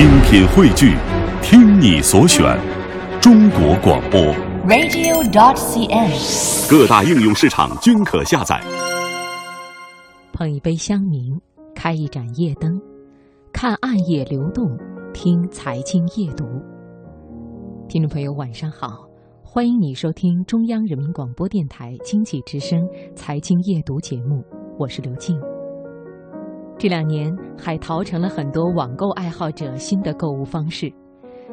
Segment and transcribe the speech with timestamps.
[0.00, 0.96] 精品汇聚，
[1.42, 2.58] 听你所选，
[3.20, 4.18] 中国广播。
[4.66, 6.70] radio.dot.cn，。
[6.70, 8.58] 各大应用市场均可下载。
[10.32, 11.38] 捧一杯香茗，
[11.74, 12.80] 开一盏夜灯，
[13.52, 14.74] 看暗夜流动，
[15.12, 16.46] 听财经夜读。
[17.86, 19.06] 听众朋友，晚上好，
[19.42, 22.80] 欢迎你收听中央人民广播电台经济之声
[23.14, 24.42] 财经夜读节目，
[24.78, 25.38] 我是刘静。
[26.80, 30.90] 这两年，海淘成了很多网购爱好者新的购物方式。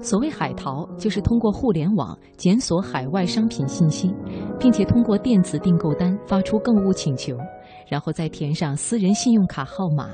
[0.00, 4.14] 所谓海淘，就是通过互联网检索海外商品信息，
[4.58, 7.36] 并且通过电子订购单发出购物请求，
[7.86, 10.08] 然后再填上私人信用卡号码，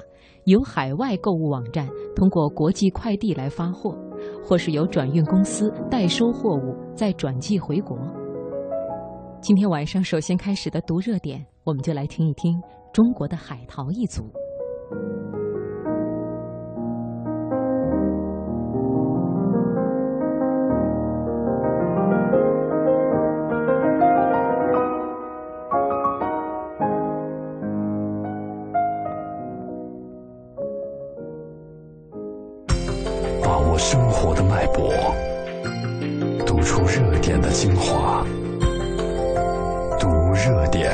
[0.46, 3.96] 由海外购物网站通过国际快递来发货，
[4.42, 7.96] 或是由转运公司代收货物再转寄回国。
[9.40, 12.60] 今天晚上首先开始的读热点，我们就来听一听
[12.92, 14.24] 中国的海淘一族。
[33.78, 34.92] 生活的脉搏，
[36.46, 38.24] 读出热点的精华，
[40.00, 40.90] 读热点。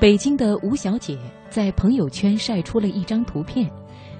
[0.00, 1.18] 北京的吴小姐
[1.50, 3.68] 在朋友圈晒出了一张图片，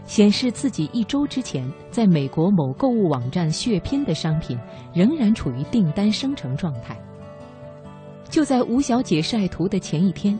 [0.09, 4.59] 显示自己一周之前在美国某购物网站血拼的商品
[4.95, 6.99] 仍然处于订单生成状态。
[8.31, 10.39] 就在吴小姐晒图的前一天，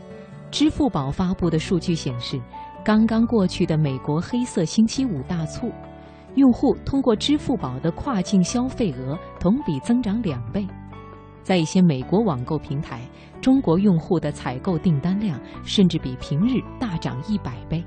[0.49, 2.41] 支付宝发布的数据显示，
[2.83, 5.71] 刚刚过去的美国黑色星期五大促，
[6.33, 10.65] 用户通过支付宝的跨境消费额同比增长两倍。
[11.43, 13.01] 在一些美国网购平台，
[13.39, 17.83] 中国用户的采购订单量甚至比平日大涨一百倍。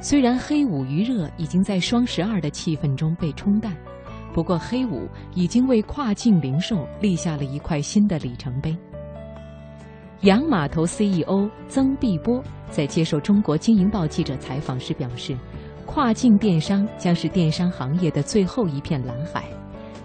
[0.00, 3.76] 虽然黑五余热已经在双十二的气氛中被冲淡，
[4.32, 8.76] 不过黑五已经为跨境零售立下了一块新的里程碑。
[10.20, 15.36] 洋码头 CEO 曾碧波在接受中国经营报记者采访时表示，
[15.84, 19.44] 跨境电商将是电商行业的最后一片蓝海。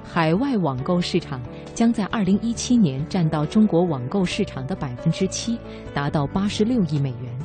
[0.03, 1.39] 海外网购市场
[1.75, 5.57] 将在二零一七年占到中国网购市场的百分之七，
[5.93, 7.37] 达到八十六亿美元。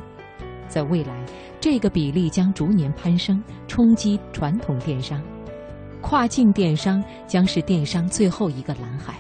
[0.69, 1.25] 在未来，
[1.61, 5.21] 这个比例将逐年攀升，冲击传统电商。
[6.01, 9.15] 跨境电商将是电商最后一个蓝海。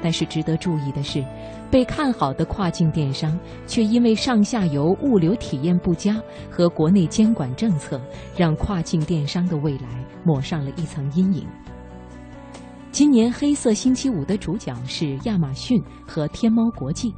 [0.00, 1.24] 但是值得注意的是，
[1.70, 3.36] 被看好的跨境电商
[3.66, 6.16] 却因为上下游物流体验不佳
[6.48, 8.00] 和国内监管政策，
[8.36, 9.88] 让跨境电商的未来
[10.24, 11.44] 抹上了一层阴影。
[12.92, 17.12] 今年黑色星期五的主角是亚马逊和天猫国际。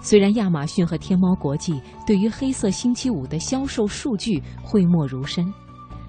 [0.00, 5.52] 虽然亚马逊和天猫国际对于黑色星期五的销售数据讳莫如深，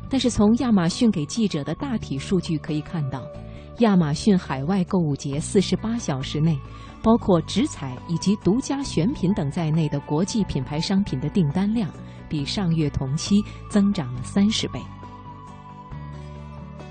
[0.09, 3.23] 但是从亚马逊给记者的大体数据可以看到，
[3.79, 6.57] 亚马逊海外购物节四十八小时内，
[7.01, 11.89] 包括直采以及独家选品等在内的国际品牌商品的订单量，
[12.29, 14.79] 比上月同期增长了三十倍。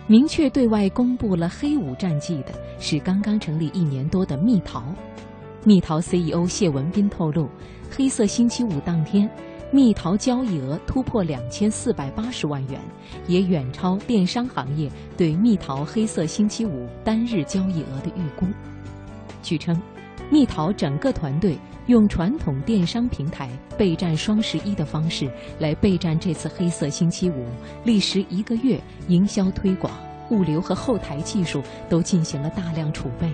[0.07, 4.83] 明确对外公布了黑五战绩的是刚刚成立一年多的蜜桃。
[5.65, 7.49] 蜜桃 CEO 谢文斌透露，
[7.91, 9.29] 黑色星期五当天，
[9.73, 12.81] 蜜桃交易额突破两千四百八十万元，
[13.27, 18.47] 也远超电商行业对蜜桃黑色星期五单日交易额的预估。
[19.43, 19.79] 据称，
[20.31, 27.45] 蜜桃整个团队用传统电商平台备战双十一的方式来备战这次黑色星期五，
[27.85, 29.93] 历时一个月，营销推广、
[30.31, 33.29] 物流和后台技术都进行了大量储备。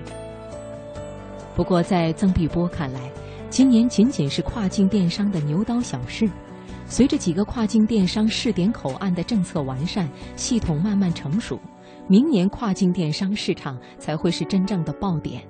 [1.55, 3.11] 不过，在曾碧波看来，
[3.49, 6.29] 今年仅仅是跨境电商的牛刀小试。
[6.87, 11.59] 随着几个跨境电商试点口岸的政策完善，系统慢慢成熟，
[12.09, 15.43] 明年跨境电商市场才会是真正的爆点。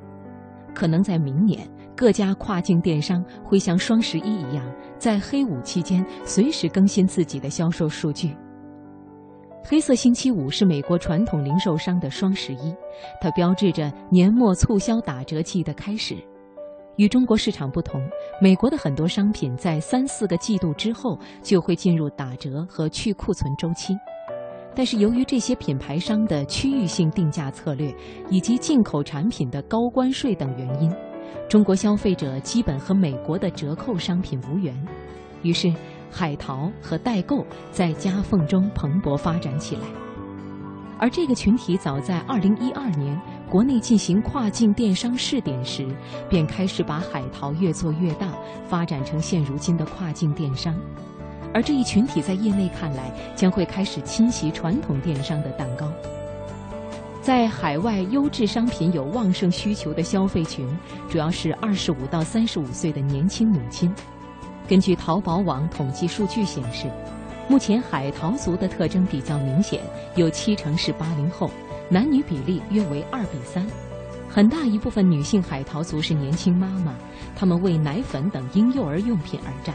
[0.75, 1.67] 可能在明年，
[1.97, 4.65] 各家跨境电商会像双十一一样，
[4.99, 8.37] 在黑五期间随时更新自己的销售数据。
[9.67, 12.75] 黑色星期五是美国传统零售商的双十一，
[13.19, 16.15] 它标志着年末促销打折季的开始。
[16.97, 18.07] 与中国市场不同，
[18.43, 23.97] 美国的很多商品在三四个季度之后就会进入打折和去库存周期。
[24.75, 27.93] 但是由于这些品牌商的区域性定价策略
[28.29, 30.93] 以及进口产品的高关税等原因，
[31.49, 34.75] 中国消费者基本和美国的折扣商品无缘。
[35.43, 35.73] 于是，
[36.17, 39.83] 海淘和代购在夹缝中蓬勃发展起来。
[40.97, 43.21] 而这个群体早在2012年
[43.51, 45.89] 国内进行跨境电商试点时，
[46.31, 48.29] 便开始把海淘越做越大，
[48.69, 50.73] 发展成现如今的跨境电商。
[51.53, 55.91] 而这一群体在业内看来，将会开始侵袭传统电商的蛋糕。
[57.21, 60.65] 在海外优质商品有旺盛需求的消费群，
[61.09, 63.93] 主要是二十五到三十五岁的年轻母亲。
[64.67, 66.91] 根据淘宝网统计数据显示，
[67.49, 69.79] 目前海淘族的特征比较明显，
[70.17, 71.51] 有七成是八零后，
[71.91, 73.67] 男女比例约为二比三。
[74.27, 76.95] 很大一部分女性海淘族是年轻妈妈，
[77.37, 79.75] 她们为奶粉等婴幼儿用品而战。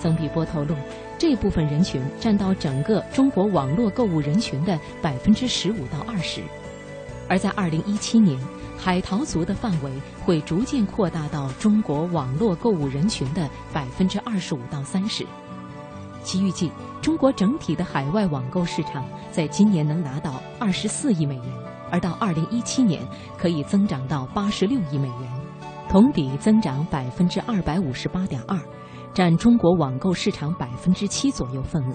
[0.00, 0.74] 曾碧波透露，
[1.18, 6.40] 这部分人群占到整个中国网络购物人群的百分之十五到二十，
[7.32, 8.38] 而在二零一七年，
[8.76, 9.90] 海淘族的范围
[10.22, 15.26] 会逐渐扩大到中国网络购物人群的百分之二十五到三十。
[16.22, 16.70] 其预计，
[17.00, 21.46] 中国整体的海外网购市场在今年能拿到二十四亿美元，
[21.90, 23.02] 而到二零一七年
[23.38, 25.32] 可以增长到八十六亿美元，
[25.88, 28.60] 同比增长百分之二百五十八点二。
[29.14, 31.94] 占中国网购市场百分之七左右份额，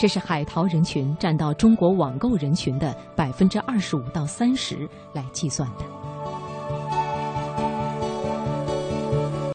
[0.00, 5.99] 这是海淘人群占到中国网购人群的百分之二十五到三十来计算的。